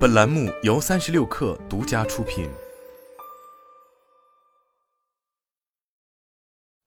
[0.00, 2.48] 本栏目由三十六氪独家出品。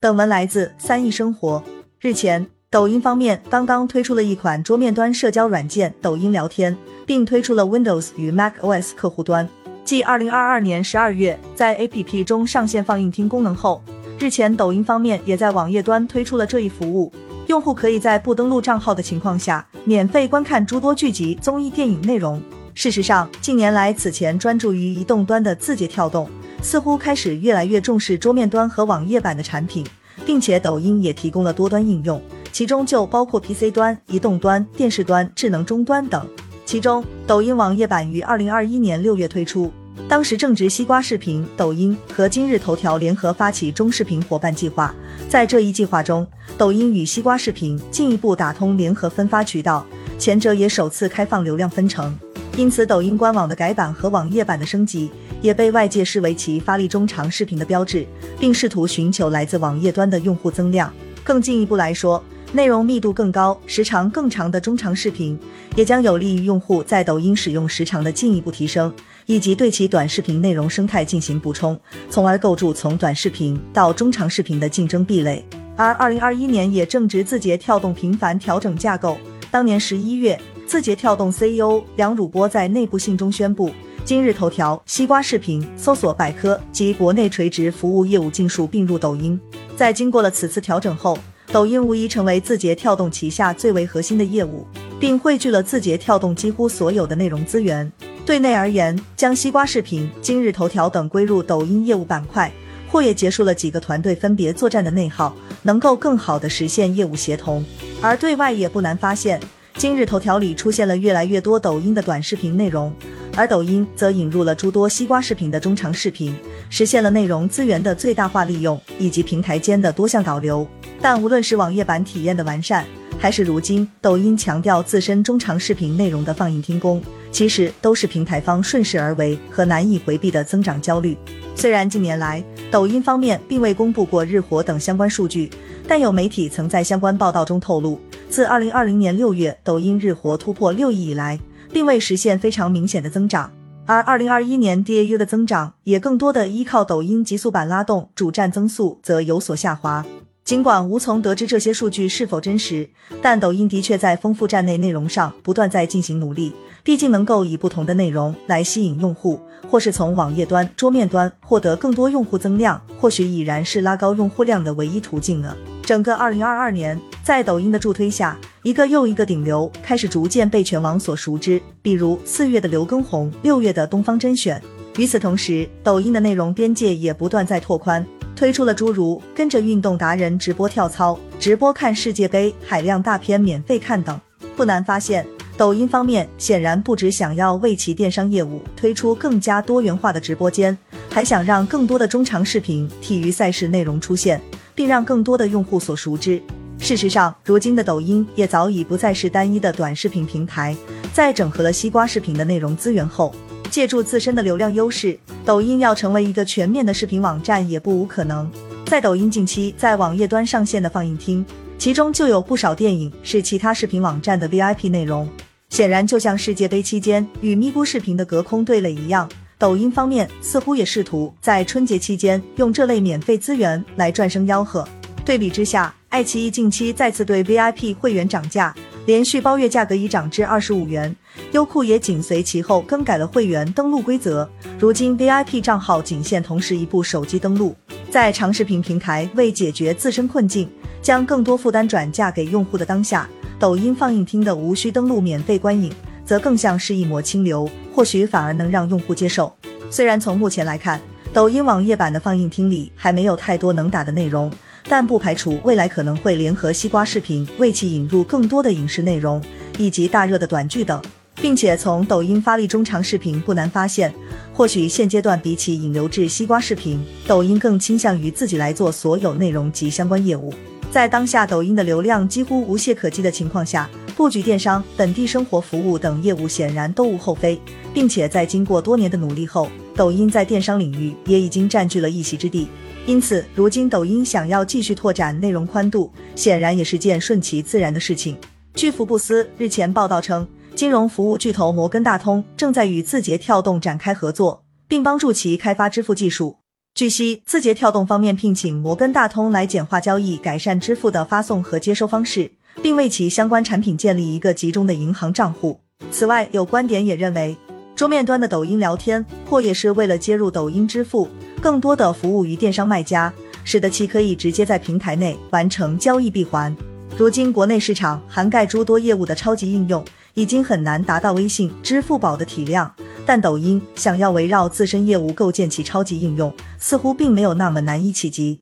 [0.00, 1.62] 本文来自三亿生活。
[2.00, 9.46] 日前，抖音方面刚刚推出了一款桌面端社交软件抖音聊天，并推出了 Windows 与 Mac OS 客户端。
[9.84, 13.82] 继二零二二年十二月在 APP 中上线放映厅功能后，
[14.18, 17.12] 日前抖音方面也在网页端推出了这一服务。
[17.48, 22.42] 用户可以在不登录账号的情况下，免费观看诸多剧集、综艺、电影内容。
[22.74, 26.28] 事实上，近年来，此前专注于移动端的字节跳动，
[26.60, 29.86] 似乎开始越来越重视桌面端和网页版的产品，
[30.26, 32.20] 并且抖音也提供了多端应用，
[32.50, 36.26] 其中就包括 PC 端、移动端、电视端、智能终端等。
[36.66, 39.72] 其中，抖音网页版于二零二一年六月推出。
[40.08, 44.92] 当时正值西瓜视频、抖音和今日头条联合发起中视频伙伴计划，
[45.28, 46.26] 在这一计划中，
[46.58, 49.86] 抖音与西瓜视频进一步打通联合分发渠道，
[50.18, 52.12] 前者也首次开放流量分成。
[52.56, 55.10] 因此，抖音官网的改版和网页版的升级，
[55.42, 58.06] 也被外界视为其发力中长视频的标志，
[58.38, 60.92] 并试图寻求来自网页端的用户增量。
[61.24, 65.36] 更进一步来说，内容密度更高、时长更长的中长视频，
[65.74, 68.92] 也将有利于用户在抖音使用时长的进一步提升。
[69.26, 71.78] 以及对其短视频内容生态进行补充，
[72.10, 75.42] 从而构筑从短视频到中长视频的竞争壁垒。
[75.76, 79.16] 而二零二一年也正值字节跳动频繁调整架构。
[79.50, 80.38] 当年十一月，
[80.74, 83.70] 字节跳动 CEO 梁汝波在内部信中宣布，
[84.04, 89.40] 今日头条、西瓜视频、搜索百科及国内垂直服务业务尽数并入抖音。
[89.76, 91.16] 在经过了此次调整后，
[91.52, 94.66] 抖音无疑成为字节跳动旗下最为核心的业务，
[94.98, 97.92] 并汇聚了字节跳动几乎所有的内容资源。
[98.26, 102.52] 对内而言，将西瓜视频、今日头条等归入抖音业务板块，
[102.90, 107.64] 或也结束了几个团队分别作战的内耗，能够更好的实现业务协同。
[108.00, 109.40] 而对外也不难发现，
[109.76, 112.94] 今日头条里出现了越来越多抖音的短视频内容，
[113.36, 116.34] 而抖音则引入了诸多西瓜视频的中长视频，
[116.70, 120.66] 实现了内容资源的最大化利用以及平台间的多项导流。
[121.00, 122.84] 但无论是网页版体验的完善，
[123.18, 127.02] 还是如今抖音强调自身中长视频内容的放映听功。
[127.32, 131.18] 其实都是平台方顺势而为和难以回避的增长焦虑。
[131.56, 135.50] 虽然近年来抖音方面并未公布过日活等相关数据，
[135.88, 137.98] 但有媒体曾在相关报道中透露，
[138.34, 141.38] 自二零二零年六月抖音日活突破六亿以来，
[141.72, 143.48] 并未实现非常明显的增长。
[143.86, 150.04] 而二零二一年 DAU 的增长也更多的依靠抖音极速版拉动，主站增速则有所下滑。
[150.44, 152.90] 尽管无从得知这些数据是否真实，
[153.22, 156.52] 但抖音的确在丰富站内内容上不断在进行努力。
[156.82, 159.38] 毕竟能够以不同的内容来吸引用户，
[159.70, 165.56] 或是从网页端、桌面端获得更多用户增量，或许已然是拉高用户量的唯一途径了。
[165.84, 174.60] 整个二零二二年，在抖音的助推下，一个又一个顶流开始逐渐被全网所熟知，比如四月的刘畊宏，六月的东方甄选。
[174.96, 184.18] 与此同时，抖音的内容边界也不断在拓宽，推出了诸如跟着运动达人直播跳操、直播看世界杯、海量大片免费看等。
[184.56, 185.26] 不难发现。
[185.56, 190.76] 抖音方面显然不只想要为其电商业务推出更加多元化的直播间，
[191.08, 194.40] 还想让更多的中长视频、体育赛事内容出现，
[194.74, 196.42] 并让更多的用户所熟知。
[196.78, 200.76] 事实上，如今的抖音也早已不再是单一的短视频平台，
[201.12, 203.34] 在整合了西瓜视频的内容资源后，
[203.70, 208.50] 借助自身的流量优势，抖音要成为一个全面的视频网站也不无可能。
[208.86, 211.44] 在抖音近期在网页端上线的放映厅。
[211.76, 215.28] 其中就有不少电影是其他视频网站的 VIP 内容，
[215.70, 224.86] 显然就像世界杯期间与咪咕视频的隔空对垒一样，抖音方面似乎也试图在春节期间用这类免费资源来赚声吆喝。
[225.24, 228.74] 对比之下，爱奇艺近期再次对 VIP 会员涨价，
[229.06, 231.14] 连续包月价格已涨至二十五元，
[231.52, 234.48] 优酷也紧随其后更改了会员登录规则，
[234.78, 237.74] 如今 VIP 账号仅限同时一部手机登录。
[238.10, 240.68] 在长视频平台为解决自身困境。
[241.02, 243.28] 将更多负担转嫁给用户的当下，
[243.58, 245.92] 抖音放映厅的无需登录免费观影，
[246.24, 249.54] 则更像是一抹清流，或许反而能让用户接受。
[249.90, 251.00] 虽然从目前来看，
[251.32, 254.52] 抖音网页版的放映厅里还没有太多能打的内容，
[254.88, 259.42] 但不排除未来可能会联合西瓜视频为其引入更多的影视内容
[259.78, 261.00] 以及大热的短剧等。
[261.42, 264.14] 并且从抖音发力中长视频，不难发现，
[264.52, 270.54] 或许现阶段比起引流至西瓜视频，抖音更倾向于自己来做所有内容及相关业务。
[270.92, 277.60] 在当下抖音的流量几乎无懈可击的情况下，布局电商、本地生活服务等业务显然都无后非，
[277.92, 282.68] 并且在经过多年的努力后，抖音在电商领域也已经占据了一席之地。
[283.06, 288.36] 因此，如今抖音想要继续拓展内容宽度，显然也是件顺其自然的事情。
[288.74, 296.56] 据福布斯日前报道称，金融服务巨头摩根大通正在与字节跳动展开合作，并帮助其开发支付技术。
[296.94, 305.78] 据悉，字节跳动方面聘请摩根大通来简化交易、改善支付的发送和接收方式，并为其相关产品建立一个集中的银行账户。
[306.10, 307.56] 此外，有观点也认为，
[307.94, 311.28] 桌面端的抖音聊天或也是为了接入抖音支付，
[311.60, 313.32] 更多的服务于电商卖家，
[313.64, 316.76] 使得其可以直接在平台内完成交易闭环。
[317.16, 320.04] 如今，国内市场涵盖诸多业务的超级应用。
[320.34, 322.92] 已经很难达到微信、支付宝的体量，
[323.24, 328.58] 但抖音想要围绕自身业务构建起超级应用，似乎并没有那么难以企及。